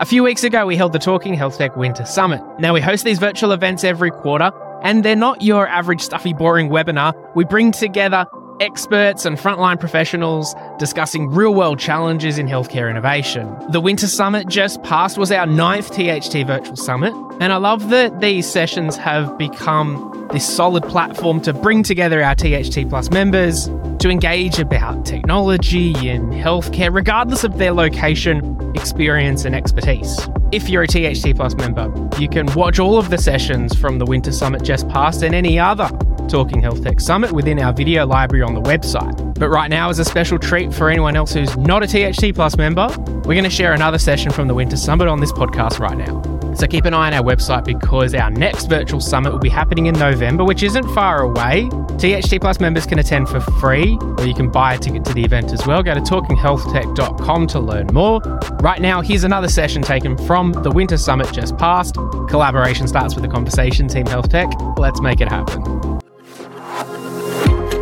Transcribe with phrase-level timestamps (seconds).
[0.00, 2.40] A few weeks ago, we held the Talking Health Tech Winter Summit.
[2.58, 4.50] Now, we host these virtual events every quarter,
[4.82, 7.12] and they're not your average stuffy, boring webinar.
[7.34, 8.24] We bring together
[8.60, 13.56] experts and frontline professionals discussing real world challenges in healthcare innovation.
[13.70, 18.20] The Winter Summit just passed was our ninth THT Virtual Summit, and I love that
[18.20, 23.68] these sessions have become this solid platform to bring together our THT Plus members
[23.98, 30.28] to engage about technology and healthcare, regardless of their location, experience, and expertise.
[30.52, 34.04] If you're a THT Plus member, you can watch all of the sessions from the
[34.04, 35.88] Winter Summit just past and any other
[36.30, 39.34] Talking Health Tech Summit within our video library on the website.
[39.34, 42.56] But right now, as a special treat for anyone else who's not a THT Plus
[42.56, 42.86] member,
[43.24, 46.22] we're going to share another session from the Winter Summit on this podcast right now.
[46.54, 49.86] So keep an eye on our website because our next virtual summit will be happening
[49.86, 51.68] in November, which isn't far away.
[51.98, 55.24] THT Plus members can attend for free, or you can buy a ticket to the
[55.24, 55.82] event as well.
[55.82, 58.20] Go to talkinghealthtech.com to learn more.
[58.60, 61.94] Right now, here's another session taken from the Winter Summit just past.
[62.28, 64.48] Collaboration starts with a conversation, Team Health Tech.
[64.76, 66.00] Let's make it happen.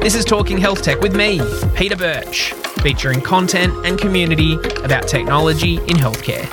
[0.01, 1.41] This is Talking Health Tech with me,
[1.75, 4.55] Peter Birch, featuring content and community
[4.85, 6.47] about technology in healthcare.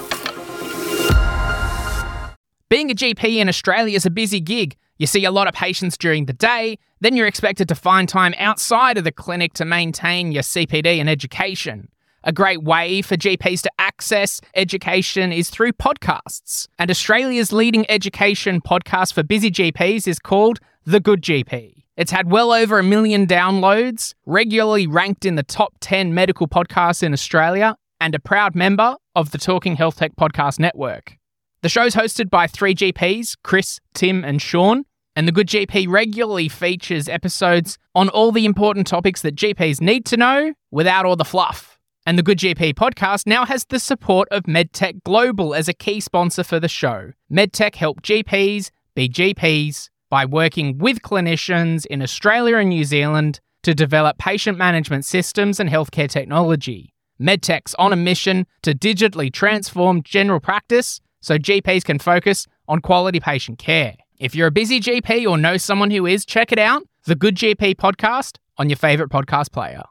[2.69, 4.75] Being a GP in Australia is a busy gig.
[4.97, 8.33] You see a lot of patients during the day, then you're expected to find time
[8.39, 11.87] outside of the clinic to maintain your CPD and education.
[12.23, 16.67] A great way for GPs to access education is through podcasts.
[16.79, 21.74] And Australia's leading education podcast for busy GPs is called The Good GP.
[21.97, 27.01] It's had well over a million downloads, regularly ranked in the top 10 medical podcasts
[27.01, 31.17] in Australia, and a proud member of the Talking Health Tech Podcast Network.
[31.61, 34.83] The show's hosted by three GPs, Chris, Tim, and Sean,
[35.15, 40.05] and the Good GP regularly features episodes on all the important topics that GPs need
[40.07, 41.79] to know without all the fluff.
[42.05, 46.01] And the Good GP podcast now has the support of MedTech Global as a key
[46.01, 47.13] sponsor for the show.
[47.31, 53.73] MedTech help GPs be GPs by working with clinicians in Australia and New Zealand to
[53.73, 56.93] develop patient management systems and healthcare technology.
[57.19, 63.19] MedTech's on a mission to digitally transform general practice so GPs can focus on quality
[63.19, 63.95] patient care.
[64.19, 67.35] If you're a busy GP or know someone who is, check it out the Good
[67.35, 69.83] GP podcast on your favourite podcast player.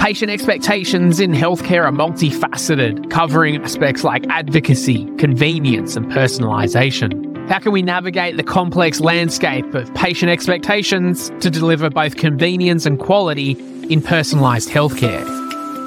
[0.00, 7.37] Patient expectations in healthcare are multifaceted, covering aspects like advocacy, convenience, and personalisation.
[7.48, 12.98] How can we navigate the complex landscape of patient expectations to deliver both convenience and
[12.98, 13.52] quality
[13.88, 15.24] in personalised healthcare?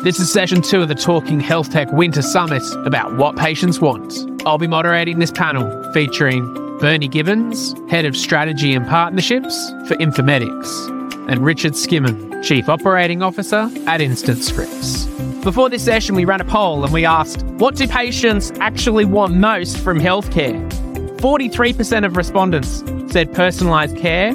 [0.03, 4.11] This is session two of the Talking Health Tech Winter Summit about what patients want.
[4.43, 10.89] I'll be moderating this panel featuring Bernie Gibbons, Head of Strategy and Partnerships for Informatics,
[11.29, 15.05] and Richard Skimin, Chief Operating Officer at Instant Scripts.
[15.43, 19.35] Before this session, we ran a poll and we asked, what do patients actually want
[19.35, 20.90] most from healthcare?
[21.21, 22.79] 43% of respondents
[23.13, 24.33] said personalised care,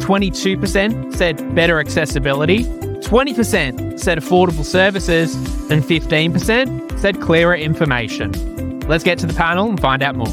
[0.00, 5.34] 22% said better accessibility, 20% said affordable services,
[5.70, 8.80] and 15% said clearer information.
[8.80, 10.28] Let's get to the panel and find out more.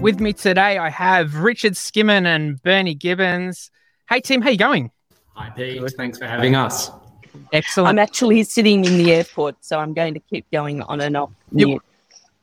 [0.00, 3.72] With me today, I have Richard Skimin and Bernie Gibbons.
[4.08, 4.92] Hey, team, how you going?
[5.34, 5.82] Hi, Pete.
[5.96, 6.92] Thanks for having us.
[7.52, 7.88] Excellent.
[7.88, 11.30] I'm actually sitting in the airport, so I'm going to keep going on and off.
[11.50, 11.80] You,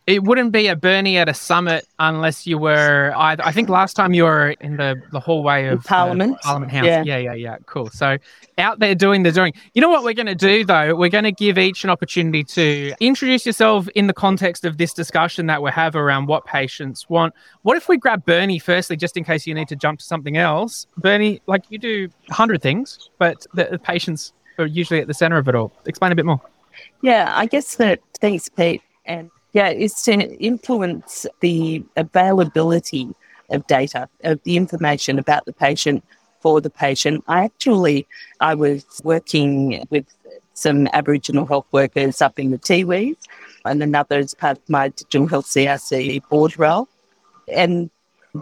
[0.06, 3.14] it wouldn't be a Bernie at a summit unless you were.
[3.16, 6.36] I, I think last time you were in the, the hallway of Parliament.
[6.36, 6.86] Uh, Parliament House.
[6.86, 7.03] Yeah.
[7.03, 7.58] yeah, yeah, yeah.
[7.66, 7.90] Cool.
[7.90, 8.18] So
[8.58, 9.53] out there doing the doing.
[9.74, 10.96] You know what we're going to do though?
[10.96, 14.94] We're going to give each an opportunity to introduce yourself in the context of this
[14.94, 17.34] discussion that we have around what patients want.
[17.62, 20.36] What if we grab Bernie firstly, just in case you need to jump to something
[20.36, 20.86] else?
[20.97, 25.13] Bernie, like you do a hundred things, but the, the patients are usually at the
[25.13, 25.72] center of it all.
[25.86, 26.42] Explain a bit more.
[27.02, 28.02] Yeah, I guess that.
[28.19, 28.81] Thanks, Pete.
[29.06, 33.09] And yeah, it's to influence the availability
[33.50, 36.03] of data, of the information about the patient
[36.41, 37.24] for the patient.
[37.28, 38.08] I actually,
[38.40, 40.06] I was working with
[40.53, 43.16] some Aboriginal health workers up in the Tiwis
[43.66, 46.88] and another as part of my digital health CRC board role.
[47.48, 47.89] And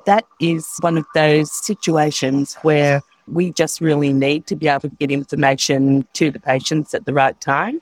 [0.05, 4.89] that is one of those situations where we just really need to be able to
[4.89, 7.81] get information to the patients at the right time.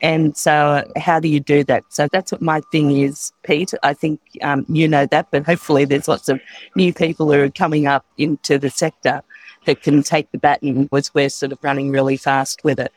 [0.00, 1.84] And so, how do you do that?
[1.88, 3.72] So, that's what my thing is, Pete.
[3.82, 6.40] I think um, you know that, but hopefully, there's lots of
[6.76, 9.22] new people who are coming up into the sector
[9.64, 12.92] that can take the baton, was we're sort of running really fast with it.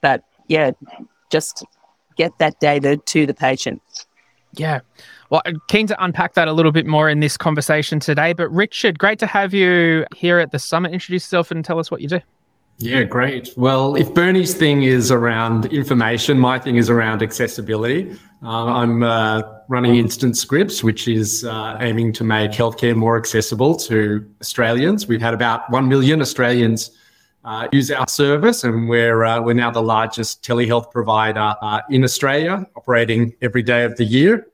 [0.00, 0.72] But yeah,
[1.30, 1.64] just
[2.16, 3.80] get that data to the patient.
[4.54, 4.80] Yeah.
[5.30, 8.32] Well, I'm keen to unpack that a little bit more in this conversation today.
[8.32, 10.92] But Richard, great to have you here at the summit.
[10.92, 12.20] Introduce yourself and tell us what you do.
[12.82, 13.52] Yeah, great.
[13.58, 18.16] Well, if Bernie's thing is around information, my thing is around accessibility.
[18.42, 23.76] Uh, I'm uh, running Instant Scripts, which is uh, aiming to make healthcare more accessible
[23.80, 25.06] to Australians.
[25.06, 26.92] We've had about 1 million Australians
[27.44, 32.02] uh, use our service, and we're, uh, we're now the largest telehealth provider uh, in
[32.02, 34.46] Australia, operating every day of the year.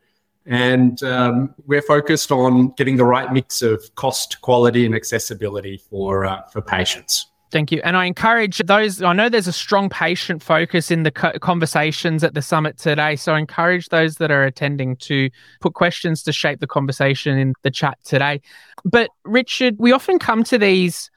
[0.46, 6.42] And um, we're focused on getting the right mix of cost, quality, and accessibility for,
[6.52, 7.26] for patients.
[7.52, 7.80] Thank you.
[7.84, 12.34] And I encourage those, I know there's a strong patient focus in the conversations at
[12.34, 13.14] the summit today.
[13.14, 17.54] So I encourage those that are attending to put questions to shape the conversation in
[17.62, 18.40] the chat today.
[18.84, 21.08] But Richard, we often come to these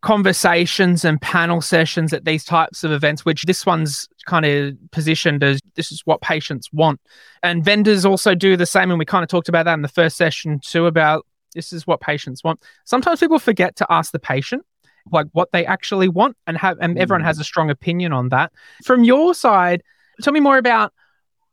[0.00, 5.44] conversations and panel sessions at these types of events, which this one's kind of positioned
[5.44, 7.00] as this is what patients want.
[7.44, 8.90] And vendors also do the same.
[8.90, 11.24] And we kind of talked about that in the first session too about
[11.54, 12.60] this is what patients want.
[12.84, 14.64] Sometimes people forget to ask the patient
[15.10, 17.40] like what they actually want and have and everyone has mm.
[17.40, 18.52] a strong opinion on that.
[18.84, 19.82] From your side,
[20.22, 20.92] tell me more about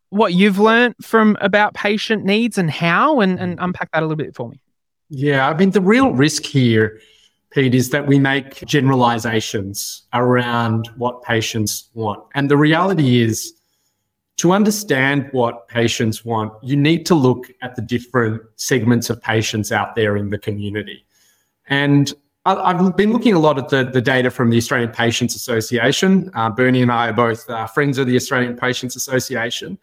[0.10, 4.16] what you've learned from about patient needs and how and, and unpack that a little
[4.16, 4.60] bit for me.
[5.10, 7.00] Yeah, I mean the real risk here,
[7.52, 12.24] Pete, is that we make generalizations around what patients want.
[12.36, 13.54] And the reality is
[14.38, 19.72] to understand what patients want, you need to look at the different segments of patients
[19.72, 21.06] out there in the community.
[21.68, 22.14] And
[22.46, 26.32] I've been looking a lot at the, the data from the Australian Patients Association.
[26.34, 29.78] Uh, Bernie and I are both uh, friends of the Australian Patients Association.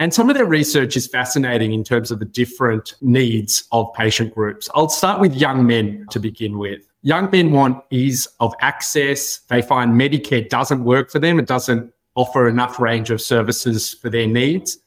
[0.00, 4.34] And some of their research is fascinating in terms of the different needs of patient
[4.34, 4.68] groups.
[4.74, 6.82] I'll start with young men to begin with.
[7.02, 9.38] Young men want ease of access.
[9.48, 14.10] They find Medicare doesn't work for them, it doesn't offer enough range of services for
[14.10, 14.78] their needs.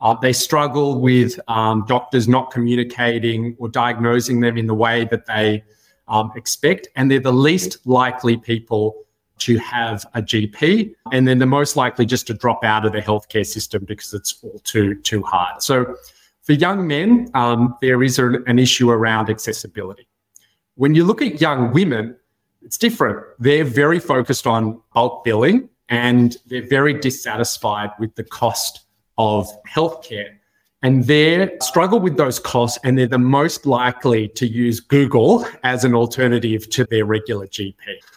[0.00, 5.26] Uh, they struggle with um, doctors not communicating or diagnosing them in the way that
[5.26, 5.62] they
[6.10, 9.04] um, expect, and they're the least likely people
[9.38, 13.00] to have a GP, and then the most likely just to drop out of the
[13.00, 15.62] healthcare system because it's all too too hard.
[15.62, 15.96] So,
[16.42, 20.06] for young men, um, there is a, an issue around accessibility.
[20.74, 22.16] When you look at young women,
[22.62, 23.24] it's different.
[23.38, 28.80] They're very focused on bulk billing, and they're very dissatisfied with the cost
[29.16, 30.39] of healthcare
[30.82, 35.84] and they struggle with those costs and they're the most likely to use Google as
[35.84, 37.74] an alternative to their regular GP.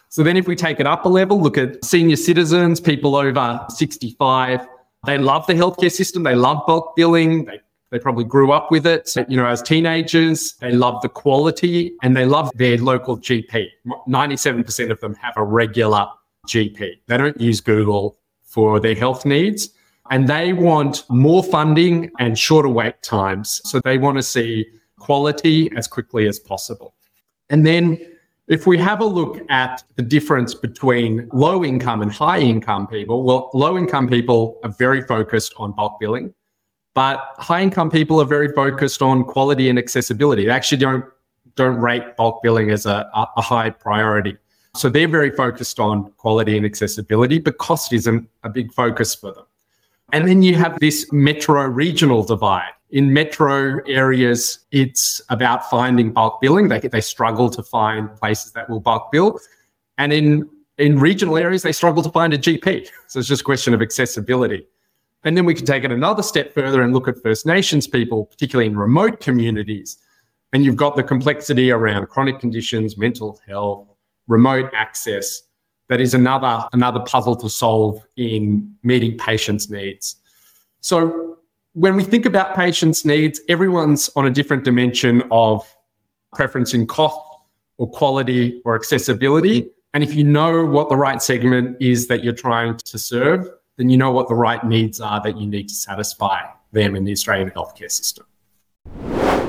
[0.08, 3.66] So then if we take it up a level, look at senior citizens, people over
[3.68, 4.66] 65,
[5.06, 7.60] they love the healthcare system, they love bulk billing, they
[7.94, 9.14] they probably grew up with it.
[9.28, 13.68] You know, as teenagers, they love the quality and they love their local GP.
[14.08, 16.08] 97% of them have a regular
[16.48, 16.98] GP.
[17.06, 19.70] They don't use Google for their health needs
[20.10, 23.60] and they want more funding and shorter wait times.
[23.64, 24.66] So they want to see
[24.98, 26.94] quality as quickly as possible.
[27.50, 27.98] And then
[28.48, 33.24] if we have a look at the difference between low income and high income people,
[33.24, 36.34] well, low income people are very focused on bulk billing,
[36.94, 40.44] but high income people are very focused on quality and accessibility.
[40.44, 41.04] They actually don't
[41.56, 44.36] don't rate bulk billing as a, a high priority.
[44.76, 49.32] So they're very focused on quality and accessibility, but cost isn't a big focus for
[49.32, 49.44] them.
[50.14, 52.70] And then you have this metro regional divide.
[52.90, 56.68] In metro areas, it's about finding bulk billing.
[56.68, 59.40] They, they struggle to find places that will bulk bill.
[59.98, 62.88] And in, in regional areas, they struggle to find a GP.
[63.08, 64.68] So it's just a question of accessibility.
[65.24, 68.26] And then we can take it another step further and look at First Nations people,
[68.26, 69.98] particularly in remote communities.
[70.52, 73.88] And you've got the complexity around chronic conditions, mental health,
[74.28, 75.42] remote access
[75.88, 80.16] that is another another puzzle to solve in meeting patients' needs.
[80.80, 81.38] So
[81.74, 85.66] when we think about patients' needs, everyone's on a different dimension of
[86.32, 87.18] preference in cost
[87.78, 89.68] or quality or accessibility.
[89.92, 93.88] And if you know what the right segment is that you're trying to serve, then
[93.90, 97.12] you know what the right needs are that you need to satisfy them in the
[97.12, 98.26] Australian healthcare system.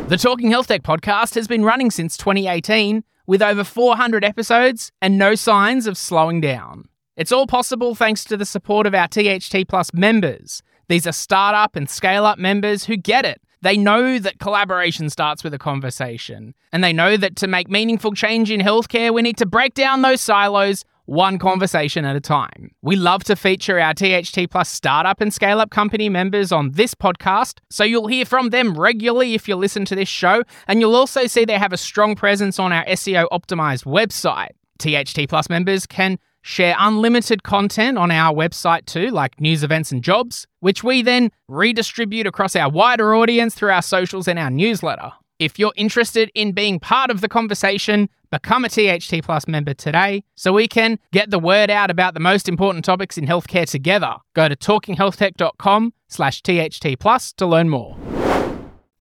[0.08, 5.18] The Talking Health Tech podcast has been running since 2018 with over 400 episodes and
[5.18, 6.88] no signs of slowing down.
[7.18, 10.62] It's all possible thanks to the support of our THT Plus members.
[10.90, 13.42] These are startup and scale up members who get it.
[13.62, 18.14] They know that collaboration starts with a conversation, and they know that to make meaningful
[18.14, 22.72] change in healthcare, we need to break down those silos one conversation at a time.
[22.82, 26.94] We love to feature our THT Plus startup and scale up company members on this
[26.94, 30.96] podcast, so you'll hear from them regularly if you listen to this show, and you'll
[30.96, 34.52] also see they have a strong presence on our SEO optimized website.
[34.80, 40.04] THT Plus members can share unlimited content on our website too, like news, events, and
[40.04, 45.12] jobs, which we then redistribute across our wider audience through our socials and our newsletter.
[45.38, 50.24] If you're interested in being part of the conversation, become a THT Plus member today
[50.36, 54.16] so we can get the word out about the most important topics in healthcare together.
[54.34, 57.98] Go to talkinghealthtech.com slash THT Plus to learn more.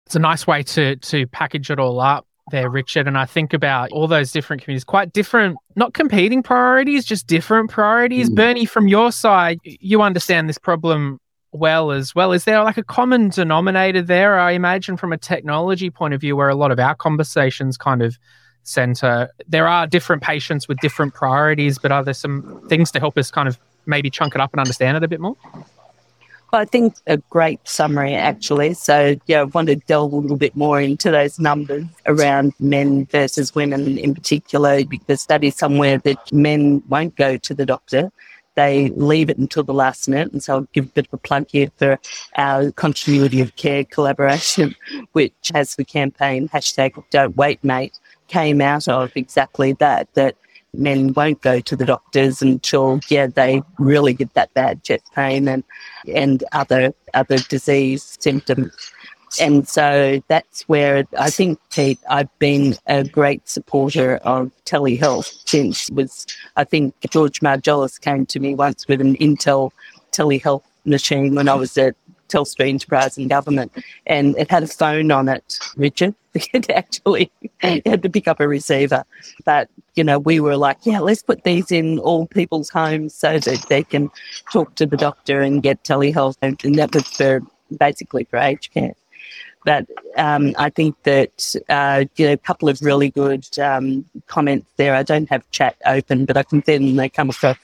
[0.06, 3.08] It's a nice way to to package it all up there, Richard.
[3.08, 7.72] And I think about all those different communities, quite different, not competing priorities, just different
[7.72, 8.30] priorities.
[8.30, 8.36] Mm.
[8.36, 11.20] Bernie, from your side, you understand this problem
[11.58, 12.32] well as well.
[12.32, 14.40] Is there like a common denominator there?
[14.40, 18.02] I imagine from a technology point of view, where a lot of our conversations kind
[18.02, 18.18] of
[18.64, 19.30] center.
[19.48, 23.32] There are different patients with different priorities, but are there some things to help us
[23.32, 25.36] kind of maybe chunk it up and understand it a bit more?
[26.52, 28.76] Well, I think a great summary, actually.
[28.76, 33.08] So, yeah, I want to delve a little bit more into those numbers around men
[33.08, 34.86] versus women in particular.
[34.86, 38.12] because that is somewhere that men won't go to the doctor
[38.56, 40.32] they leave it until the last minute.
[40.32, 42.00] And so I'll give a bit of a plug here for
[42.38, 44.76] our continuity of care collaboration,
[45.12, 50.36] which has the campaign hashtag don't wait mate came out of exactly that, that
[50.74, 55.48] men won't go to the doctors until yeah they really get that bad chest pain
[55.48, 55.64] and
[56.14, 58.92] and other other disease symptoms
[59.40, 65.90] and so that's where I think, Pete, I've been a great supporter of telehealth since
[65.92, 69.72] was, I think George Margelis came to me once with an Intel
[70.12, 71.96] telehealth machine when I was at
[72.30, 73.72] Telstra Enterprise and Government,
[74.06, 76.16] and it had a phone on it, Richard.
[76.54, 79.06] It actually had to pick up a receiver.
[79.46, 83.40] But, you know, we were like, yeah, let's put these in all people's homes so
[83.40, 84.12] that they can
[84.52, 86.36] talk to the doctor and get telehealth.
[86.42, 87.42] And that was for
[87.80, 88.96] basically for aged care.
[89.66, 94.68] But um, I think that uh, you know, a couple of really good um, comments
[94.78, 94.96] there.
[94.96, 97.58] I don't have chat open, but I can then they come across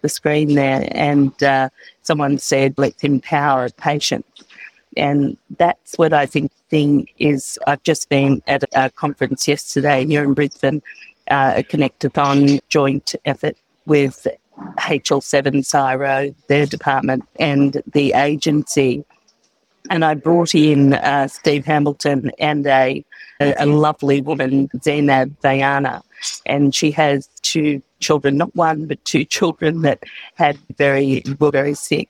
[0.00, 0.88] the screen there.
[0.92, 1.68] And uh,
[2.02, 4.24] someone said, "Let's empower a patient,"
[4.96, 7.58] and that's what I think thing is.
[7.66, 10.80] I've just been at a conference yesterday here in Brisbane,
[11.28, 14.28] uh, a connectathon joint effort with
[14.78, 19.04] HL7 CSIRO, their department, and the agency
[19.90, 23.04] and I brought in uh, Steve Hamilton and a,
[23.40, 26.02] a, lovely woman, Zainab Vayana,
[26.46, 30.02] and she has two children, not one, but two children that
[30.34, 32.08] had very were very sick.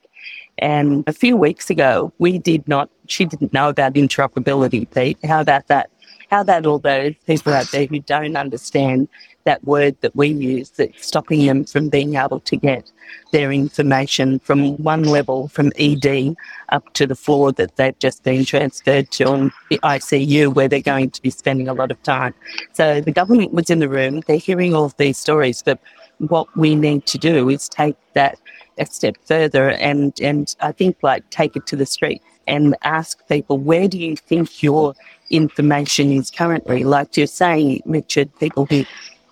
[0.58, 2.90] And a few weeks ago, we did not.
[3.06, 5.18] She didn't know about interoperability, Pete.
[5.24, 5.90] How about that?
[6.30, 9.08] How about all those people out there who don't understand
[9.48, 12.92] that word that we use that's stopping them from being able to get
[13.32, 16.36] their information from one level from ED
[16.68, 20.92] up to the floor that they've just been transferred to on the ICU where they're
[20.94, 22.34] going to be spending a lot of time.
[22.74, 25.78] So the government was in the room, they're hearing all of these stories, but
[26.18, 28.38] what we need to do is take that
[28.76, 33.26] a step further and, and I think like take it to the street and ask
[33.28, 34.94] people, where do you think your
[35.30, 36.84] information is currently?
[36.84, 38.84] Like you're saying, Richard, people who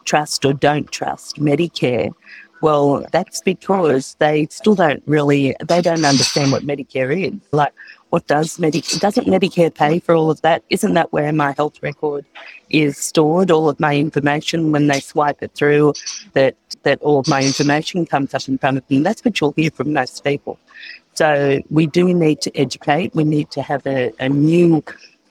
[0.07, 2.15] trust or don't trust Medicare.
[2.63, 7.39] Well, that's because they still don't really, they don't understand what Medicare is.
[7.53, 7.75] Like,
[8.11, 10.63] what does Medicare, doesn't Medicare pay for all of that?
[10.71, 12.25] Isn't that where my health record
[12.71, 13.51] is stored?
[13.51, 15.93] All of my information, when they swipe it through,
[16.33, 19.03] that, that all of my information comes up in front of them.
[19.03, 20.59] That's what you'll hear from most people.
[21.15, 23.15] So we do need to educate.
[23.15, 24.83] We need to have a, a new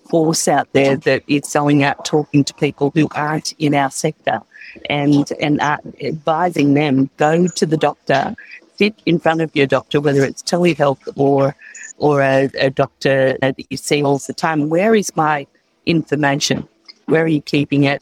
[0.10, 4.42] force out there that is going out talking to people who aren't in our sector
[4.90, 8.36] and and uh, advising them go to the doctor,
[8.78, 11.56] sit in front of your doctor, whether it's telehealth or
[11.98, 14.70] or a, a doctor that you see all the time.
[14.70, 15.48] Where is my
[15.86, 16.68] information?
[17.06, 18.02] Where are you keeping it?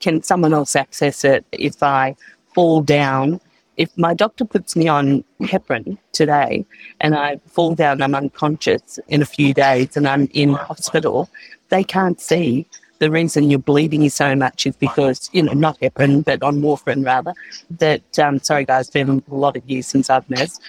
[0.00, 2.16] Can someone else access it if I
[2.54, 3.40] fall down?
[3.76, 6.64] If my doctor puts me on heparin today
[7.00, 11.28] and I fall down, I'm unconscious in a few days and I'm in hospital,
[11.68, 12.66] they can't see
[13.00, 17.04] the reason you're bleeding so much is because, you know, not heparin, but on warfarin
[17.04, 17.34] rather,
[17.78, 20.62] that, um, sorry guys, been a lot of years since I've nursed.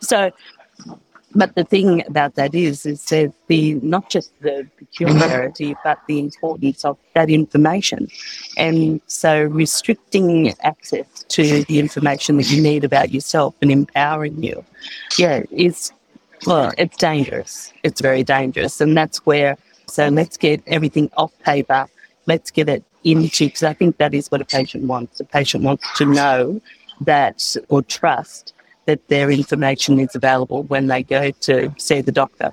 [0.00, 0.30] So,
[1.34, 6.18] but the thing about that is, is there's the, not just the peculiarity, but the
[6.18, 8.08] importance of that information.
[8.56, 14.64] And so restricting access to the information that you need about yourself and empowering you,
[15.18, 15.92] yeah, is,
[16.46, 17.72] well, it's dangerous.
[17.82, 18.80] It's very dangerous.
[18.80, 19.56] And that's where
[19.88, 21.88] so let's get everything off paper.
[22.26, 25.18] Let's get it into, because I think that is what a patient wants.
[25.18, 26.60] A patient wants to know
[27.00, 28.52] that or trust
[28.88, 32.50] that their information is available when they go to see the doctor.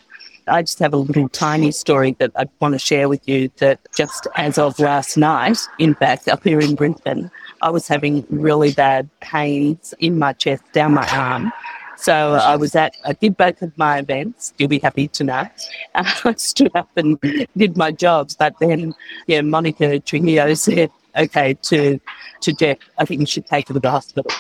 [0.48, 3.80] I just have a little tiny story that I want to share with you that
[3.96, 8.74] just as of last night, in fact, up here in Brisbane, I was having really
[8.74, 11.54] bad pains in my chest, down my arm,
[11.96, 14.54] So I was at, I did both of my events.
[14.58, 15.48] You'll be happy to know.
[15.96, 17.18] I stood up and
[17.56, 18.94] did my jobs, but then,
[19.28, 22.00] yeah, Monica Trujillo said, okay, to
[22.42, 24.32] to Jeff, I think you should take her to the hospital.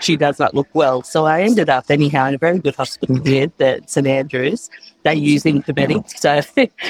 [0.00, 1.02] She does not look well.
[1.02, 4.70] So I ended up anyhow in a very good hospital here, the St Andrews.
[5.04, 6.18] They use informatics.
[6.18, 6.40] So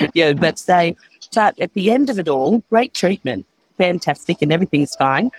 [0.15, 0.97] yeah, but they
[1.35, 3.47] but at the end of it all, great treatment,
[3.79, 5.31] fantastic, and everything's fine.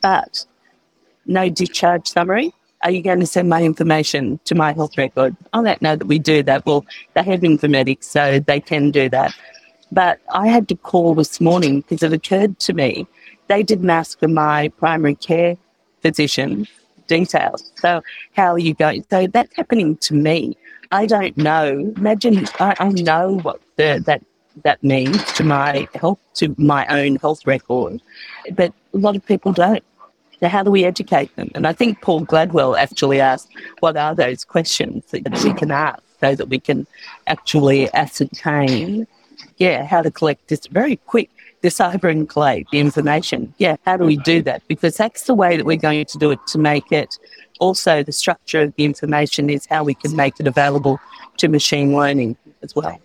[0.00, 0.44] But
[1.26, 2.52] no discharge summary.
[2.82, 5.36] Are you going to send my information to my health record?
[5.52, 6.66] I'll let know that we do that.
[6.66, 6.84] Well,
[7.14, 9.32] they have informatics, so they can do that.
[9.92, 13.06] But I had to call this morning because it occurred to me
[13.48, 15.56] they didn't ask for my primary care
[16.00, 16.66] physician
[17.06, 17.72] details.
[17.76, 18.02] So,
[18.34, 19.04] how are you going?
[19.10, 20.56] So, that's happening to me.
[20.90, 21.92] I don't know.
[21.96, 24.22] Imagine I, I know what the, that
[24.64, 28.00] that means to my health, to my own health record,
[28.52, 29.84] but a lot of people don't.
[30.40, 31.50] So how do we educate them?
[31.54, 36.02] And I think Paul Gladwell actually asked, what are those questions that we can ask
[36.20, 36.86] so that we can
[37.28, 39.06] actually ascertain,
[39.58, 41.30] yeah, how to collect this very quick,
[41.62, 43.54] and collate the information.
[43.58, 44.62] Yeah, how do we do that?
[44.66, 47.18] Because that's the way that we're going to do it to make it
[47.60, 50.98] also the structure of the information is how we can make it available
[51.36, 52.98] to machine learning as well.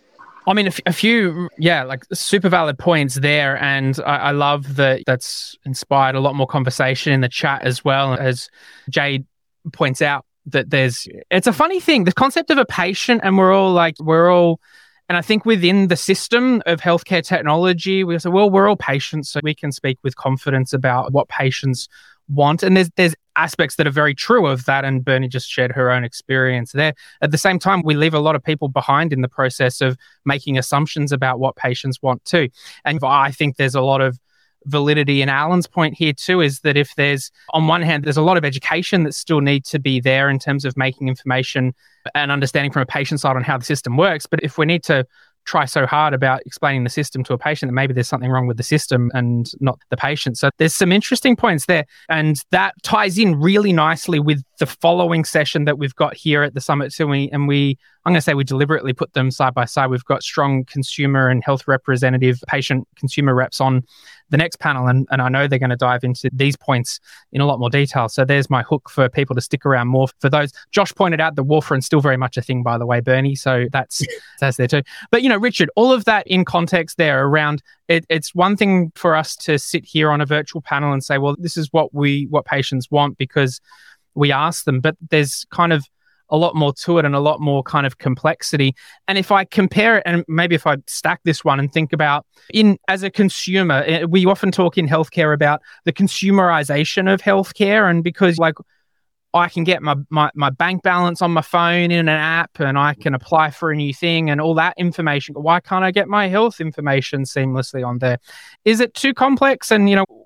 [0.48, 3.62] I mean, a, few, yeah, like super valid points there.
[3.62, 7.84] And I, I, love that that's inspired a lot more conversation in the chat as
[7.84, 8.13] well.
[8.13, 8.50] As
[8.89, 9.25] Jade
[9.74, 13.53] points out, that there's, it's a funny thing, the concept of a patient, and we're
[13.53, 14.62] all like, we're all,
[15.09, 19.29] and I think within the system of healthcare technology, we say, well, we're all patients,
[19.29, 21.87] so we can speak with confidence about what patients
[22.27, 22.61] want.
[22.63, 24.83] And there's there's aspects that are very true of that.
[24.83, 26.93] And Bernie just shared her own experience there.
[27.21, 29.97] At the same time, we leave a lot of people behind in the process of
[30.25, 32.49] making assumptions about what patients want too.
[32.83, 34.19] And I think there's a lot of
[34.67, 38.21] validity And Alan's point here too is that if there's on one hand there's a
[38.21, 41.74] lot of education that still needs to be there in terms of making information
[42.15, 44.83] and understanding from a patient side on how the system works but if we need
[44.83, 45.05] to
[45.47, 48.45] try so hard about explaining the system to a patient that maybe there's something wrong
[48.45, 50.38] with the system and not the patient.
[50.38, 51.86] So there's some interesting points there.
[52.09, 56.53] And that ties in really nicely with the following session that we've got here at
[56.53, 56.91] the summit.
[56.91, 59.89] So we, and we, I'm going to say we deliberately put them side by side.
[59.89, 63.84] We've got strong consumer and health representative patient consumer reps on
[64.29, 64.87] the next panel.
[64.87, 66.99] And, and I know they're going to dive into these points
[67.31, 68.09] in a lot more detail.
[68.09, 70.51] So there's my hook for people to stick around more for those.
[70.71, 73.35] Josh pointed out the warfarin still very much a thing, by the way, Bernie.
[73.35, 74.01] So that's,
[74.39, 74.83] that's there too.
[75.11, 78.91] But, you know, Richard, all of that in context there around it, it's one thing
[78.95, 81.93] for us to sit here on a virtual panel and say, well, this is what
[81.93, 83.61] we, what patients want because
[84.13, 85.85] we ask them, but there's kind of
[86.29, 88.75] a lot more to it and a lot more kind of complexity.
[89.07, 92.25] And if I compare it, and maybe if I stack this one and think about
[92.53, 97.89] in as a consumer, eh, we often talk in healthcare about the consumerization of healthcare,
[97.89, 98.55] and because like
[99.33, 102.77] I can get my, my, my bank balance on my phone in an app and
[102.77, 105.35] I can apply for a new thing and all that information.
[105.35, 108.19] Why can't I get my health information seamlessly on there?
[108.65, 109.71] Is it too complex?
[109.71, 110.16] And, you know,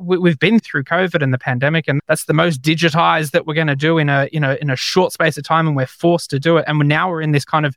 [0.00, 3.54] we, have been through COVID and the pandemic, and that's the most digitized that we're
[3.54, 5.86] going to do in a you know in a short space of time, and we're
[5.86, 6.64] forced to do it.
[6.66, 7.76] And we're, now we're in this kind of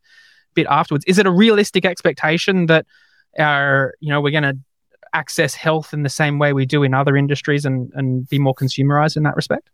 [0.53, 1.03] bit afterwards.
[1.05, 2.85] Is it a realistic expectation that
[3.37, 4.57] our you know we're going to
[5.13, 8.55] access health in the same way we do in other industries and and be more
[8.55, 9.69] consumerized in that respect?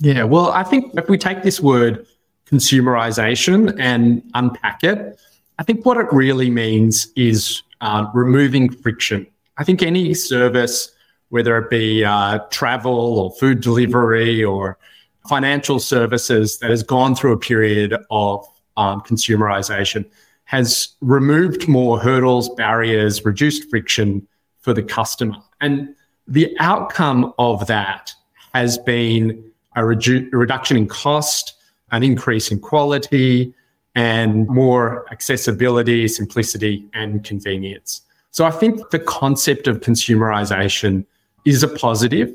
[0.00, 2.06] Yeah, well, I think if we take this word
[2.46, 5.20] consumerization and unpack it,
[5.58, 9.26] I think what it really means is uh, removing friction.
[9.56, 10.92] I think any service
[11.30, 14.78] whether it be uh, travel or food delivery or
[15.28, 20.04] financial services that has gone through a period of um, consumerization
[20.44, 24.26] has removed more hurdles, barriers, reduced friction
[24.60, 25.36] for the customer.
[25.60, 25.94] And
[26.26, 28.14] the outcome of that
[28.54, 29.44] has been
[29.76, 31.54] a, redu- a reduction in cost,
[31.90, 33.52] an increase in quality,
[33.94, 38.02] and more accessibility, simplicity, and convenience.
[38.30, 41.04] So I think the concept of consumerization
[41.44, 42.32] is a positive,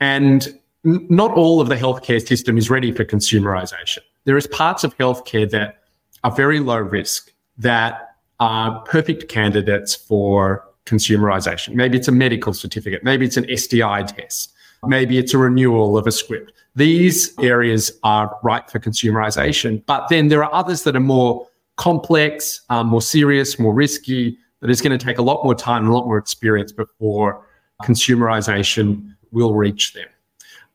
[0.00, 3.98] and not all of the healthcare system is ready for consumerization.
[4.24, 5.82] There is parts of healthcare that
[6.24, 11.74] are very low risk that are perfect candidates for consumerization.
[11.74, 14.52] Maybe it's a medical certificate, maybe it's an STI test,
[14.84, 16.52] maybe it's a renewal of a script.
[16.74, 22.62] These areas are right for consumerization, but then there are others that are more complex,
[22.70, 25.92] um, more serious, more risky, that is going to take a lot more time and
[25.92, 27.44] a lot more experience before
[27.82, 30.06] consumerization will reach them.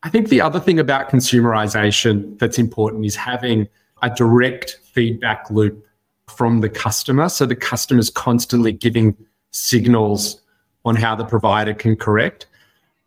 [0.04, 3.68] I think the other thing about consumerization that's important is having
[4.02, 5.86] a direct feedback loop
[6.28, 7.30] from the customer.
[7.30, 9.16] So the customer is constantly giving
[9.52, 10.42] signals
[10.86, 12.46] on how the provider can correct.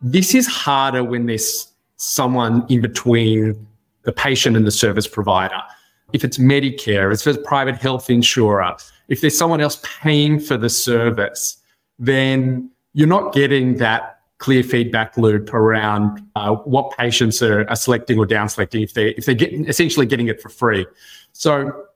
[0.01, 3.67] This is harder when there's someone in between
[4.03, 5.61] the patient and the service provider.
[6.13, 8.77] If it's Medicare, if it's a private health insurer,
[9.09, 11.59] if there's someone else paying for the service,
[11.99, 18.19] then you're not getting that clear feedback loop around uh, what patients are, are, selecting
[18.19, 20.87] or down selecting if they if they're getting, essentially getting it for free.
[21.33, 21.87] So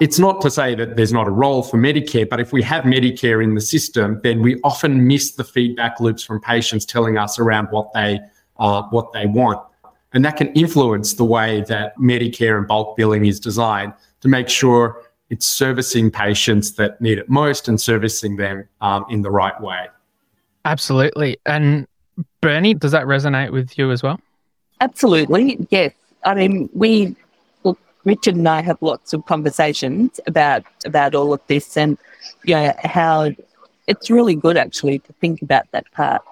[0.00, 2.84] it's not to say that there's not a role for Medicare, but if we have
[2.84, 7.38] Medicare in the system, then we often miss the feedback loops from patients telling us
[7.38, 8.18] around what they
[8.58, 9.60] uh, what they want,
[10.14, 14.48] and that can influence the way that Medicare and bulk billing is designed to make
[14.48, 19.60] sure it's servicing patients that need it most and servicing them um, in the right
[19.60, 19.86] way.
[20.64, 21.38] Absolutely.
[21.46, 21.86] And
[22.40, 24.20] Bernie, does that resonate with you as well?
[24.80, 25.66] Absolutely.
[25.70, 25.92] Yes.
[26.24, 27.16] I mean, we,
[27.64, 31.98] look, Richard and I have lots of conversations about about all of this, and
[32.44, 33.30] you know how
[33.86, 36.22] it's really good actually to think about that part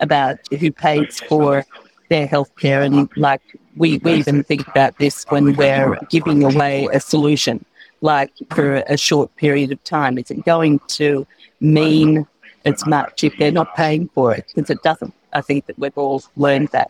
[0.00, 1.64] about who pays for
[2.08, 3.42] their healthcare, and like
[3.76, 7.64] we we even think about this when we're giving away a solution,
[8.00, 10.18] like for a short period of time.
[10.18, 11.26] Is it going to
[11.60, 12.26] mean
[12.64, 15.14] as much if they're not paying for it, because it doesn't.
[15.32, 16.88] I think that we've all learned that.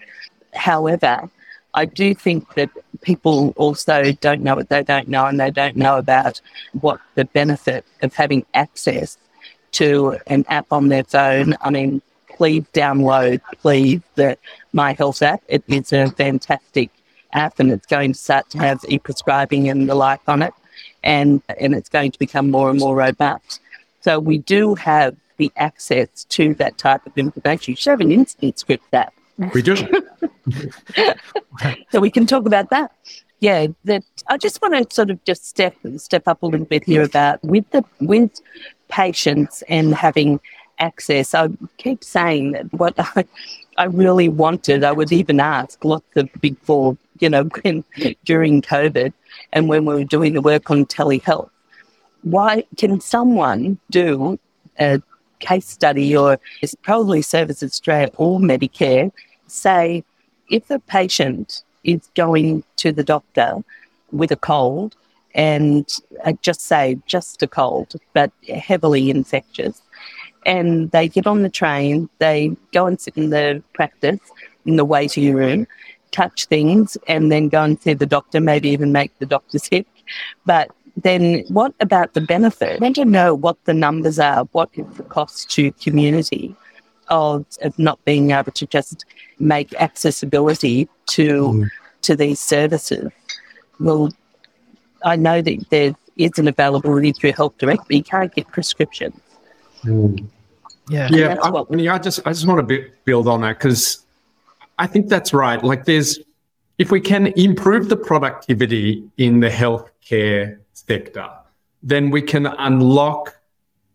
[0.54, 1.30] However,
[1.74, 5.76] I do think that people also don't know what they don't know, and they don't
[5.76, 6.40] know about
[6.80, 9.16] what the benefit of having access
[9.72, 11.56] to an app on their phone.
[11.62, 14.36] I mean, please download, please, the
[14.72, 15.42] My Health app.
[15.48, 16.90] It is a fantastic
[17.32, 20.52] app, and it's going to start to have e-prescribing and the like on it,
[21.02, 23.60] and and it's going to become more and more robust.
[24.02, 27.72] So we do have the access to that type of information.
[27.72, 29.12] You should have an instant script app.
[29.52, 29.76] We do.
[31.90, 32.92] so we can talk about that.
[33.40, 36.84] Yeah, that I just want to sort of just step step up a little bit
[36.84, 38.30] here about with the with
[38.88, 40.38] patients and having
[40.78, 41.34] access.
[41.34, 43.24] I keep saying that what I,
[43.78, 47.84] I really wanted, I would even ask lots of big four, you know, when,
[48.24, 49.12] during COVID
[49.52, 51.50] and when we were doing the work on telehealth.
[52.22, 54.38] Why can someone do
[54.78, 55.02] a
[55.48, 59.10] case study or it's probably Service Australia or Medicare
[59.46, 60.04] say
[60.50, 63.50] if the patient is going to the doctor
[64.12, 64.96] with a cold
[65.34, 69.82] and uh, just say just a cold but heavily infectious
[70.46, 74.20] and they get on the train they go and sit in the practice
[74.66, 75.66] in the waiting room
[76.12, 79.86] touch things and then go and see the doctor maybe even make the doctor sick.
[80.46, 82.80] But then what about the benefit?
[82.80, 86.54] I want to know what the numbers are, what is the cost to community
[87.08, 89.04] of, of not being able to just
[89.38, 91.70] make accessibility to mm.
[92.02, 93.10] to these services.
[93.80, 94.12] Well,
[95.04, 99.18] I know that there is an availability through Health Direct, but you can't get prescriptions.
[99.84, 100.26] Mm.
[100.88, 101.36] Yeah, yeah.
[101.42, 104.04] I, what, I just I just want to build on that because
[104.78, 105.62] I think that's right.
[105.62, 106.18] Like, there's
[106.78, 111.28] if we can improve the productivity in the healthcare sector,
[111.82, 113.36] then we can unlock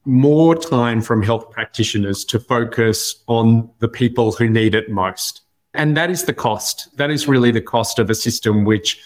[0.05, 5.41] more time from health practitioners to focus on the people who need it most.
[5.73, 6.95] And that is the cost.
[6.97, 8.99] That is really the cost of a system which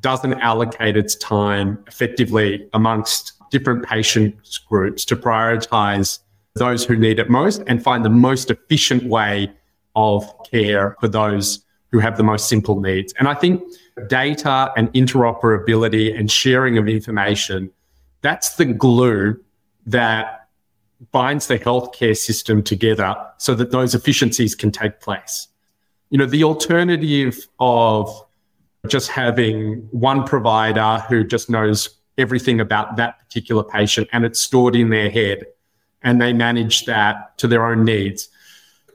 [0.00, 4.34] doesn't allocate its time effectively amongst different patient
[4.68, 6.20] groups to prioritize
[6.54, 9.50] those who need it most and find the most efficient way
[9.94, 13.12] of care for those who have the most simple needs.
[13.18, 13.62] And I think
[14.08, 17.70] data and interoperability and sharing of information,
[18.22, 19.40] that's the glue
[19.86, 20.48] that
[21.12, 25.48] binds the healthcare system together so that those efficiencies can take place.
[26.10, 28.26] You know, the alternative of
[28.88, 34.76] just having one provider who just knows everything about that particular patient and it's stored
[34.76, 35.46] in their head
[36.02, 38.28] and they manage that to their own needs.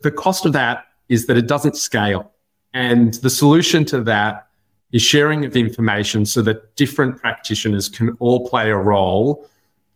[0.01, 2.31] The cost of that is that it doesn't scale.
[2.73, 4.47] And the solution to that
[4.91, 9.47] is sharing of information so that different practitioners can all play a role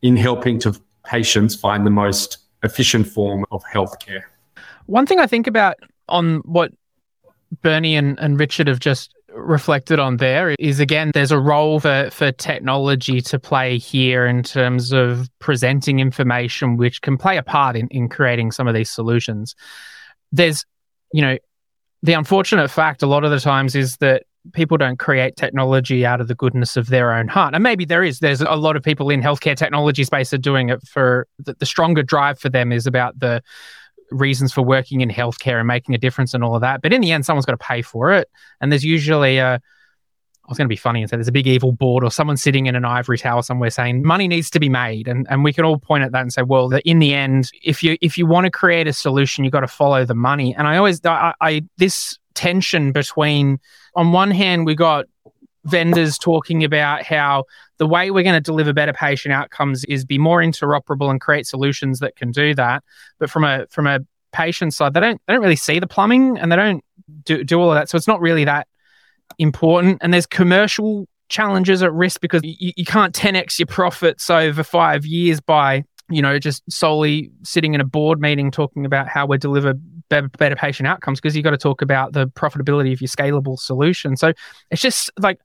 [0.02, 4.24] in helping to patients find the most efficient form of healthcare.
[4.86, 5.76] One thing I think about
[6.08, 6.72] on what
[7.62, 12.10] Bernie and, and Richard have just reflected on there is again there's a role for,
[12.12, 17.76] for technology to play here in terms of presenting information which can play a part
[17.76, 19.56] in, in creating some of these solutions
[20.32, 20.66] there's
[21.14, 21.38] you know
[22.02, 24.24] the unfortunate fact a lot of the times is that
[24.54, 27.54] people don't create technology out of the goodness of their own heart.
[27.54, 28.20] And maybe there is.
[28.20, 31.66] There's a lot of people in healthcare technology space are doing it for the, the
[31.66, 33.44] stronger drive for them is about the
[34.12, 36.82] reasons for working in healthcare and making a difference and all of that.
[36.82, 38.30] But in the end, someone's got to pay for it.
[38.60, 39.62] And there's usually a
[40.50, 42.36] I was going to be funny and say there's a big evil board or someone
[42.36, 45.54] sitting in an ivory tower somewhere saying money needs to be made, and and we
[45.54, 48.26] can all point at that and say, well, in the end, if you if you
[48.26, 50.56] want to create a solution, you've got to follow the money.
[50.56, 53.60] And I always I, I this tension between
[53.96, 55.06] on one hand we got
[55.66, 57.44] vendors talking about how
[57.78, 61.46] the way we're going to deliver better patient outcomes is be more interoperable and create
[61.46, 62.84] solutions that can do that.
[63.20, 64.00] But from a from a
[64.32, 66.84] patient side, they don't they don't really see the plumbing and they don't
[67.24, 67.90] do, do all of that.
[67.90, 68.68] So it's not really that
[69.38, 70.00] important.
[70.02, 75.06] And there's commercial challenges at risk because you, you can't 10x your profits over five
[75.06, 79.38] years by you know just solely sitting in a board meeting talking about how we
[79.38, 79.76] deliver
[80.10, 84.18] better, patient outcomes because you've got to talk about the profitability of your scalable solution.
[84.18, 84.34] So
[84.72, 85.40] it's just like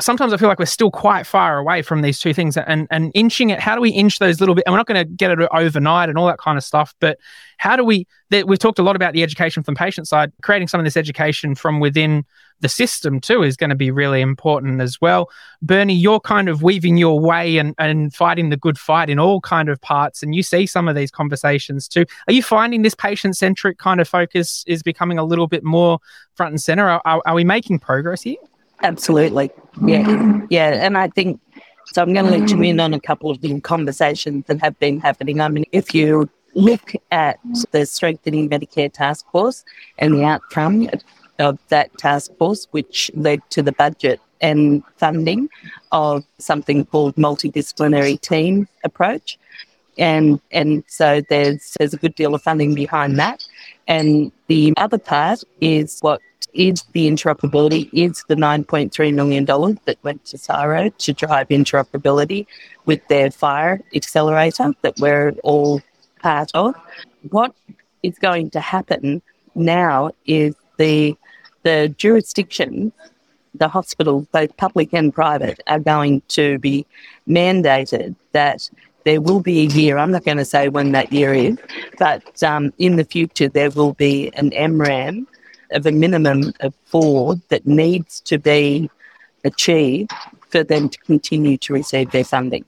[0.00, 3.10] sometimes I feel like we're still quite far away from these two things and and
[3.14, 3.60] inching it.
[3.60, 4.64] How do we inch those little bit?
[4.66, 6.94] And we're not going to get it overnight and all that kind of stuff.
[7.00, 7.18] But
[7.58, 8.06] how do we?
[8.30, 10.32] That we've talked a lot about the education from the patient side.
[10.42, 12.24] Creating some of this education from within
[12.60, 15.30] the system too is going to be really important as well.
[15.62, 19.40] Bernie, you're kind of weaving your way and and fighting the good fight in all
[19.40, 22.04] kind of parts, and you see some of these conversations too.
[22.26, 26.00] Are you finding this patient centric kind of focus is becoming a little bit more
[26.34, 26.86] front and center?
[26.88, 28.36] Are, are, are we making progress here?
[28.82, 29.50] Absolutely.
[29.84, 30.40] Yeah.
[30.50, 30.84] Yeah.
[30.84, 31.40] And I think
[31.86, 32.02] so.
[32.02, 35.00] I'm going to let you in on a couple of the conversations that have been
[35.00, 35.40] happening.
[35.40, 37.38] I mean, if you look at
[37.70, 39.64] the Strengthening Medicare Task Force
[39.98, 40.88] and the outcome
[41.38, 45.48] of that task force, which led to the budget and funding
[45.92, 49.38] of something called multidisciplinary team approach.
[49.98, 53.46] And and so there's there's a good deal of funding behind that.
[53.86, 56.20] And the other part is what
[56.52, 62.46] is the interoperability, is the $9.3 million that went to CSIRO to drive interoperability
[62.86, 65.82] with their FHIR accelerator that we're all
[66.20, 66.74] part of.
[67.30, 67.54] What
[68.02, 69.22] is going to happen
[69.54, 71.16] now is the
[71.62, 72.92] the jurisdiction,
[73.52, 76.86] the hospitals, both public and private, are going to be
[77.28, 78.70] mandated that
[79.06, 81.56] there will be a year, I'm not going to say when that year is,
[81.96, 85.26] but um, in the future there will be an EMRAM
[85.70, 88.90] of a minimum of four that needs to be
[89.44, 90.10] achieved
[90.48, 92.64] for them to continue to receive their funding.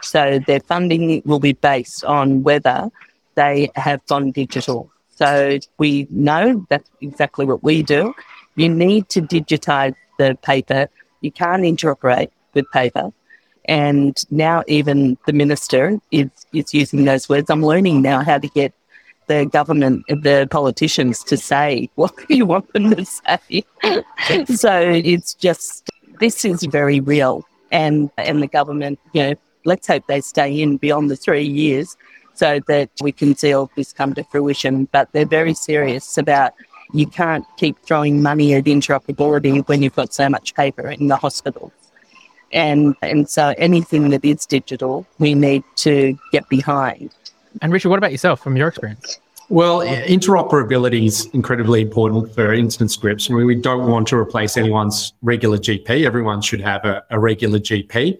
[0.00, 2.90] So their funding will be based on whether
[3.34, 4.90] they have gone digital.
[5.10, 8.14] So we know that's exactly what we do.
[8.56, 10.88] You need to digitize the paper.
[11.20, 13.12] You can't interoperate with paper.
[13.72, 17.48] And now even the minister is, is using those words.
[17.48, 18.74] I'm learning now how to get
[19.28, 23.64] the government, the politicians to say what you want them to say.
[24.54, 25.88] so it's just,
[26.20, 27.46] this is very real.
[27.70, 31.96] And, and the government, you know, let's hope they stay in beyond the three years
[32.34, 34.86] so that we can see all this come to fruition.
[34.92, 36.52] But they're very serious about
[36.92, 41.16] you can't keep throwing money at interoperability when you've got so much paper in the
[41.16, 41.72] hospitals.
[42.52, 47.10] And, and so anything that is digital, we need to get behind.
[47.60, 49.20] And Richard, what about yourself from your experience?
[49.48, 53.30] Well, interoperability is incredibly important for instant scripts.
[53.30, 56.06] I mean, we don't want to replace anyone's regular GP.
[56.06, 58.16] Everyone should have a, a regular GP.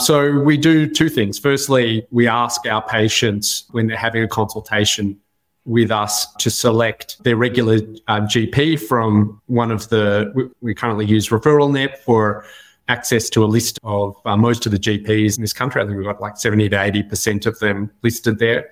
[0.00, 1.38] So we do two things.
[1.38, 5.18] Firstly, we ask our patients when they're having a consultation
[5.64, 11.06] with us to select their regular um, GP from one of the, we, we currently
[11.06, 12.44] use ReferralNet for
[12.88, 15.82] access to a list of uh, most of the GPs in this country.
[15.82, 18.70] I think we've got like 70 to 80% of them listed there.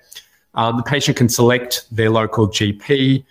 [0.53, 3.25] Uh, the patient can select their local GP,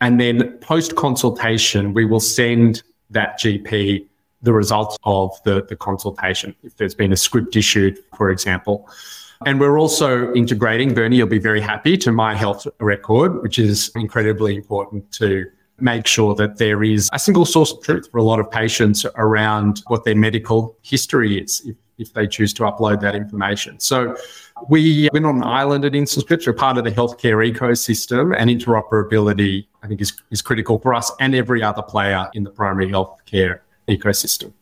[0.00, 4.06] and then post consultation, we will send that GP
[4.42, 8.88] the results of the, the consultation if there's been a script issued, for example.
[9.46, 13.90] And we're also integrating, Bernie, you'll be very happy, to My Health Record, which is
[13.94, 15.46] incredibly important to
[15.80, 19.06] make sure that there is a single source of truth for a lot of patients
[19.16, 23.78] around what their medical history is if, if they choose to upload that information.
[23.80, 24.16] So
[24.68, 26.46] we, we're not an island at InstantScripts.
[26.46, 31.12] We're part of the healthcare ecosystem and interoperability, I think, is, is critical for us
[31.20, 34.52] and every other player in the primary healthcare ecosystem.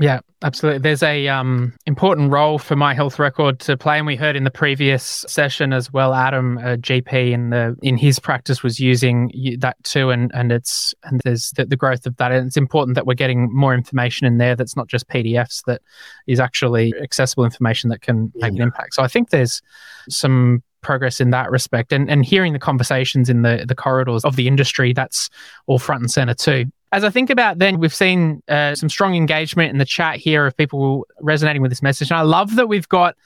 [0.00, 0.80] Yeah, absolutely.
[0.80, 4.42] There's a um, important role for my health record to play, and we heard in
[4.42, 6.14] the previous session as well.
[6.14, 9.30] Adam, a GP in the in his practice, was using
[9.60, 12.96] that too, and and it's and there's the, the growth of that, and it's important
[12.96, 15.80] that we're getting more information in there that's not just PDFs, that
[16.26, 18.62] is actually accessible information that can make yeah.
[18.62, 18.94] an impact.
[18.94, 19.62] So I think there's
[20.08, 24.34] some progress in that respect, and and hearing the conversations in the the corridors of
[24.34, 25.30] the industry, that's
[25.68, 29.16] all front and center too as I think about then, we've seen uh, some strong
[29.16, 32.12] engagement in the chat here of people resonating with this message.
[32.12, 33.16] And I love that we've got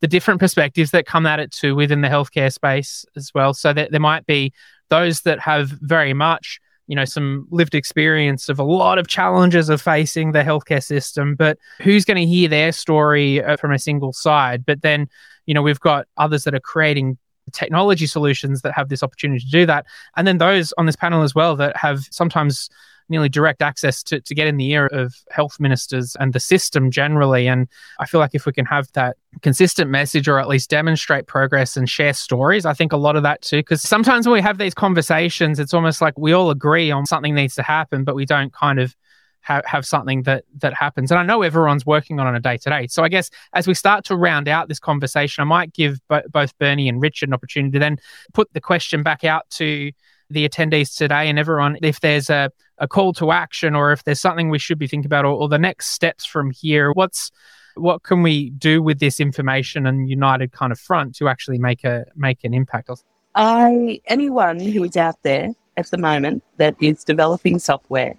[0.00, 3.52] the different perspectives that come at it too within the healthcare space as well.
[3.52, 4.54] So that there might be
[4.88, 9.68] those that have very much, you know, some lived experience of a lot of challenges
[9.68, 13.78] of facing the healthcare system, but who's going to hear their story uh, from a
[13.78, 14.64] single side?
[14.64, 15.10] But then,
[15.44, 17.18] you know, we've got others that are creating
[17.52, 19.84] technology solutions that have this opportunity to do that.
[20.16, 22.70] And then those on this panel as well that have sometimes
[23.10, 26.90] nearly direct access to, to get in the ear of health ministers and the system
[26.90, 27.48] generally.
[27.48, 27.68] And
[27.98, 31.76] I feel like if we can have that consistent message or at least demonstrate progress
[31.76, 34.58] and share stories, I think a lot of that too, because sometimes when we have
[34.58, 38.24] these conversations, it's almost like we all agree on something needs to happen, but we
[38.24, 38.94] don't kind of
[39.42, 41.10] have, something that that happens.
[41.10, 42.86] And I know everyone's working on it a day to day.
[42.88, 46.22] So I guess as we start to round out this conversation, I might give bo-
[46.30, 47.98] both Bernie and Richard an opportunity to then
[48.32, 49.92] put the question back out to
[50.30, 54.20] the attendees today and everyone if there's a, a call to action or if there's
[54.20, 56.92] something we should be thinking about or, or the next steps from here.
[56.92, 57.30] What's
[57.74, 61.84] what can we do with this information and united kind of front to actually make
[61.84, 62.90] a make an impact?
[63.34, 68.14] I anyone who is out there at the moment that is developing software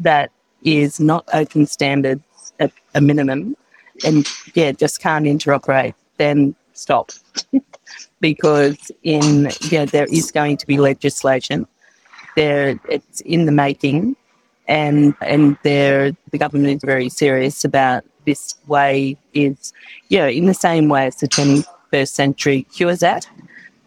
[0.00, 0.30] that
[0.62, 2.22] is not open standards
[2.58, 3.56] at a minimum
[4.04, 7.12] and yeah, just can't interoperate, then stop.
[8.24, 11.66] because in yeah, there is going to be legislation.
[12.36, 14.16] There it's in the making
[14.66, 19.74] and and there the government is very serious about this way is
[20.08, 23.28] yeah, in the same way as the twenty first century Cures Act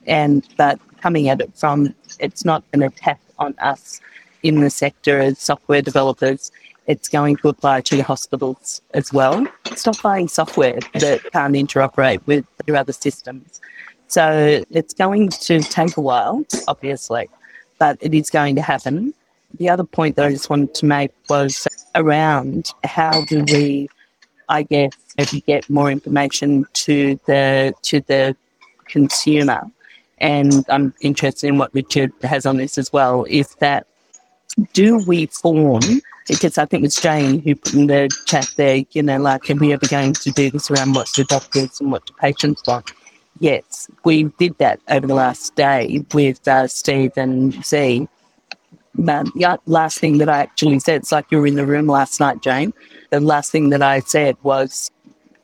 [0.06, 4.00] and but coming at it from it's not an attack on us
[4.44, 6.52] in the sector as software developers
[6.86, 9.46] it's going to apply to hospitals as well.
[9.76, 13.60] Stop buying software that can't interoperate with your other systems.
[14.08, 17.30] So it's going to take a while, obviously,
[17.78, 19.14] but it is going to happen.
[19.58, 23.90] The other point that I just wanted to make was around how do we,
[24.50, 28.36] I guess, maybe get more information to the to the
[28.86, 29.64] consumer.
[30.20, 33.26] And I'm interested in what Richard has on this as well.
[33.26, 33.88] Is that
[34.74, 35.82] do we form
[36.28, 39.50] because I think it was Jane who put in the chat there, you know, like,
[39.50, 42.62] are we ever going to do this around what the doctors and what the patients
[42.68, 42.92] want?
[43.40, 48.08] Yes, we did that over the last day with uh, Steve and Z.
[48.96, 51.88] But the last thing that I actually said, it's like you were in the room
[51.88, 52.74] last night, Jane.
[53.12, 54.92] The last thing that I said was,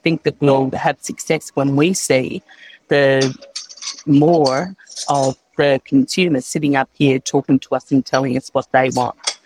[0.02, 2.42] think that we'll have success when we see
[2.90, 3.36] the
[4.06, 4.76] more
[5.08, 9.40] of the consumers sitting up here talking to us and telling us what they want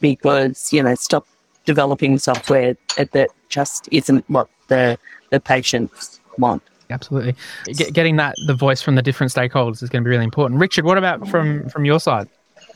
[0.00, 1.26] because, you know, stop
[1.64, 4.98] developing software that just isn't what the,
[5.30, 6.62] the patients want.
[6.90, 7.34] Absolutely.
[7.66, 10.60] Get, getting that the voice from the different stakeholders is going to be really important.
[10.60, 12.28] Richard, what about from from your side?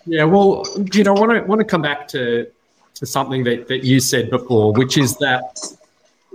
[0.07, 2.47] Yeah, well, you know, I want to want to come back to
[2.95, 5.59] to something that, that you said before, which is that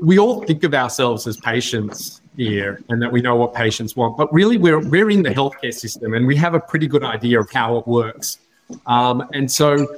[0.02, 4.18] we all think of ourselves as patients here and that we know what patients want,
[4.18, 7.40] but really we're we're in the healthcare system and we have a pretty good idea
[7.40, 8.40] of how it works.
[8.86, 9.98] Um, and so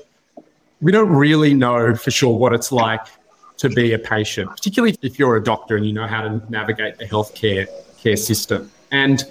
[0.81, 3.05] we don't really know for sure what it's like
[3.57, 6.97] to be a patient, particularly if you're a doctor and you know how to navigate
[6.97, 8.71] the healthcare care system.
[8.91, 9.23] And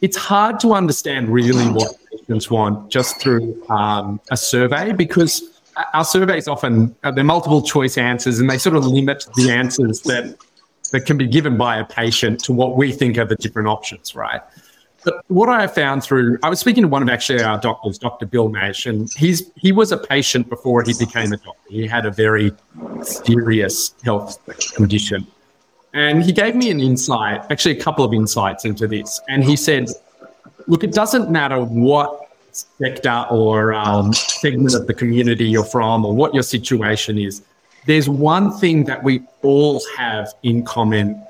[0.00, 5.60] it's hard to understand really what patients want just through um, a survey because
[5.94, 10.00] our surveys often uh, they're multiple choice answers and they sort of limit the answers
[10.02, 10.36] that
[10.90, 14.14] that can be given by a patient to what we think are the different options,
[14.14, 14.42] right?
[15.04, 18.26] But what I found through, I was speaking to one of actually our doctors, Dr.
[18.26, 21.68] Bill Nash, and he's he was a patient before he became a doctor.
[21.68, 22.52] He had a very
[23.02, 24.38] serious health
[24.74, 25.26] condition.
[25.94, 29.20] And he gave me an insight, actually a couple of insights into this.
[29.28, 29.88] And he said,
[30.66, 36.14] look, it doesn't matter what sector or um, segment of the community you're from or
[36.14, 37.42] what your situation is.
[37.86, 41.22] There's one thing that we all have in common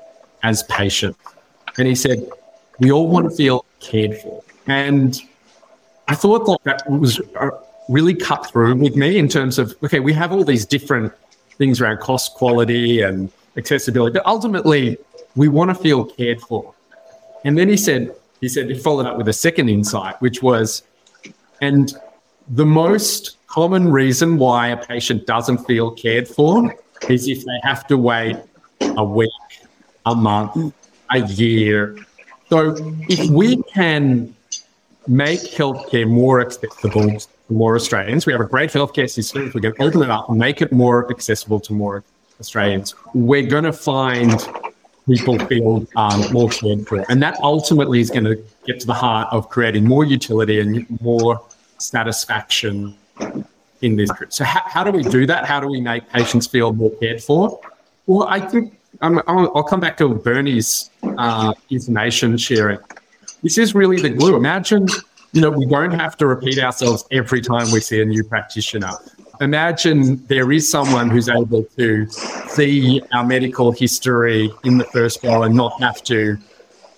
[0.43, 1.17] as patients.
[1.77, 2.25] And he said,
[2.79, 4.43] we all want to feel cared for.
[4.67, 5.19] And
[6.07, 7.49] I thought that, that was uh,
[7.89, 11.13] really cut through with me in terms of, okay, we have all these different
[11.57, 14.97] things around cost, quality, and accessibility, but ultimately
[15.35, 16.73] we want to feel cared for.
[17.45, 20.83] And then he said, he said, he followed up with a second insight, which was,
[21.61, 21.93] and
[22.49, 26.75] the most common reason why a patient doesn't feel cared for
[27.07, 28.37] is if they have to wait
[28.81, 29.29] a week,
[30.05, 30.73] a month,
[31.11, 31.97] a year,
[32.53, 32.75] so
[33.09, 34.35] if we can
[35.07, 39.47] make healthcare more accessible to more Australians, we have a great healthcare system.
[39.47, 42.03] If we can open it up and make it more accessible to more
[42.39, 44.39] Australians, we're going to find
[45.07, 47.03] people feel um, more cared for.
[47.09, 48.35] And that ultimately is going to
[48.67, 51.41] get to the heart of creating more utility and more
[51.79, 52.95] satisfaction
[53.81, 54.11] in this.
[54.29, 55.45] So, how, how do we do that?
[55.45, 57.59] How do we make patients feel more cared for?
[58.05, 62.79] Well, I think i will come back to Bernie's uh, information sharing.
[63.41, 64.35] This is really the glue.
[64.35, 64.87] Imagine,
[65.33, 68.91] you know, we don't have to repeat ourselves every time we see a new practitioner.
[69.41, 72.07] Imagine there is someone who's able to
[72.47, 76.37] see our medical history in the first go and not have to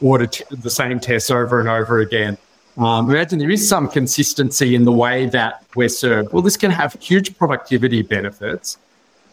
[0.02, 2.38] order t- the same tests over and over again.
[2.78, 6.34] um, imagine there is some consistency in the way that we're served.
[6.34, 8.78] Well, this can have huge productivity benefits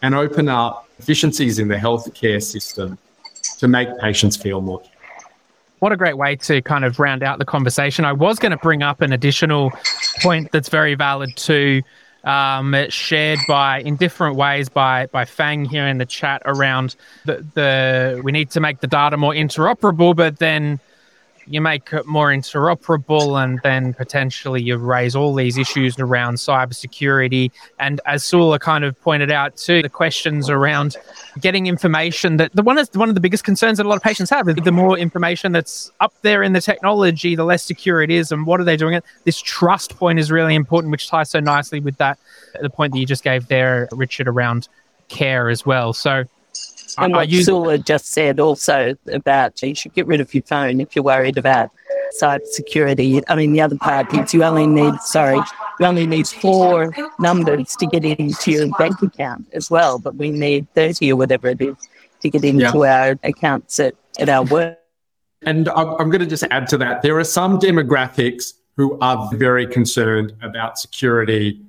[0.01, 2.97] and open up efficiencies in the healthcare system
[3.57, 4.81] to make patients feel more
[5.83, 8.05] what a great way to kind of round out the conversation.
[8.05, 9.69] I was going to bring up an additional
[10.21, 11.81] point that's very valid too,
[12.23, 17.45] um, shared by in different ways by by Fang here in the chat around the
[17.53, 20.79] the we need to make the data more interoperable, but then
[21.47, 27.51] you make it more interoperable and then potentially you raise all these issues around cybersecurity.
[27.79, 30.97] And as Sula kind of pointed out too, the questions around
[31.39, 34.03] getting information that the one is one of the biggest concerns that a lot of
[34.03, 38.01] patients have is the more information that's up there in the technology, the less secure
[38.01, 38.31] it is.
[38.31, 39.03] And what are they doing it?
[39.23, 42.19] This trust point is really important, which ties so nicely with that
[42.61, 44.67] the point that you just gave there, Richard, around
[45.09, 45.93] care as well.
[45.93, 46.23] So
[46.97, 47.43] and what you...
[47.43, 51.37] Sula just said also about you should get rid of your phone if you're worried
[51.37, 51.71] about
[52.19, 53.21] cyber security.
[53.27, 55.39] I mean, the other part is you only need, sorry,
[55.79, 60.31] you only need four numbers to get into your bank account as well, but we
[60.31, 61.75] need 30 or whatever it is
[62.21, 63.05] to get into yeah.
[63.05, 64.77] our accounts at, at our work.
[65.45, 67.01] And I'm going to just add to that.
[67.01, 71.61] There are some demographics who are very concerned about security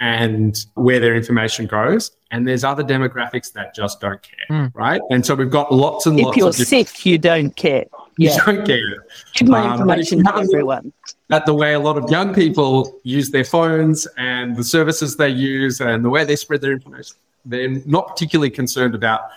[0.00, 2.10] and where their information goes.
[2.30, 4.72] And there's other demographics that just don't care, mm.
[4.74, 5.00] right?
[5.10, 6.36] And so we've got lots and if lots.
[6.36, 7.86] If you're sick, you don't care.
[8.18, 8.44] You yeah.
[8.44, 9.06] don't care.
[9.34, 10.92] Give my um, information to everyone.
[11.30, 15.28] At the way a lot of young people use their phones and the services they
[15.28, 19.30] use and the way they spread their information, they're not particularly concerned about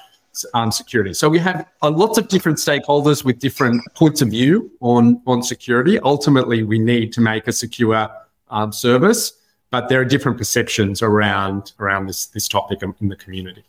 [0.54, 1.14] um, security.
[1.14, 5.42] So we have uh, lots of different stakeholders with different points of view on on
[5.42, 6.00] security.
[6.00, 8.10] Ultimately, we need to make a secure
[8.50, 9.34] um, service
[9.70, 13.64] but there are different perceptions around around this this topic in the community.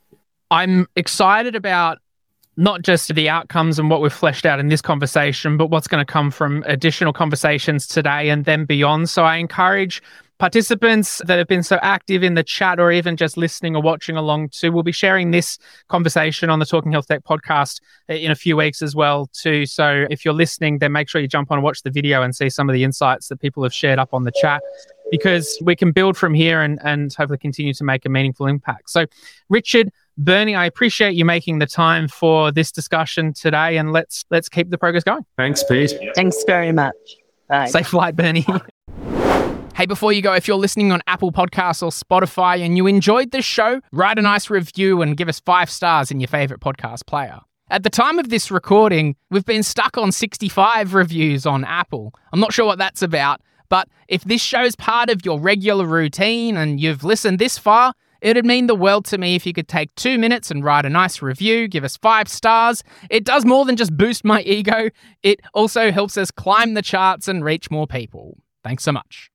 [0.51, 1.99] I'm excited about
[2.57, 6.05] not just the outcomes and what we've fleshed out in this conversation, but what's going
[6.05, 9.09] to come from additional conversations today and then beyond.
[9.09, 10.03] So I encourage
[10.39, 14.17] participants that have been so active in the chat or even just listening or watching
[14.17, 15.59] along to we'll be sharing this
[15.89, 20.07] conversation on the talking health tech podcast in a few weeks as well too so
[20.11, 22.49] if you're listening then make sure you jump on and watch the video and see
[22.49, 24.63] some of the insights that people have shared up on the chat
[25.11, 28.91] because we can build from here and, and hopefully continue to make a meaningful impact.
[28.91, 29.07] So,
[29.49, 34.49] Richard, Bernie, I appreciate you making the time for this discussion today, and let's let's
[34.49, 35.25] keep the progress going.
[35.37, 35.95] Thanks, Pete.
[36.15, 36.97] Thanks very much.
[37.49, 37.67] Bye.
[37.67, 38.47] Safe flight, Bernie.
[39.79, 43.31] Hey, before you go, if you're listening on Apple Podcasts or Spotify and you enjoyed
[43.31, 47.07] this show, write a nice review and give us five stars in your favorite podcast
[47.07, 47.39] player.
[47.71, 52.13] At the time of this recording, we've been stuck on 65 reviews on Apple.
[52.33, 56.57] I'm not sure what that's about, but if this show's part of your regular routine
[56.57, 59.95] and you've listened this far, It'd mean the world to me if you could take
[59.95, 62.83] two minutes and write a nice review, give us five stars.
[63.11, 64.91] It does more than just boost my ego,
[65.23, 68.39] it also helps us climb the charts and reach more people.
[68.65, 69.31] Thanks so much.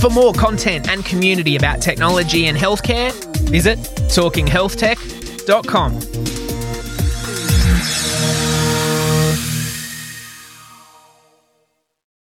[0.00, 3.12] For more content and community about technology and healthcare,
[3.48, 6.53] visit talkinghealthtech.com.